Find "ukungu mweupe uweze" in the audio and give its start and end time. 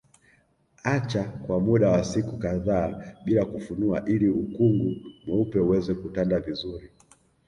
4.29-5.93